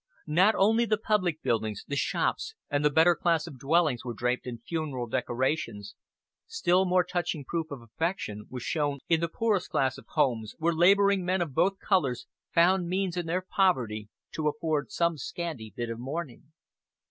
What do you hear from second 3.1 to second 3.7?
class of